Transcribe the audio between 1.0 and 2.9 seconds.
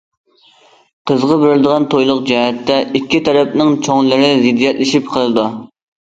قىزغا بېرىلىدىغان تويلۇق جەھەتتە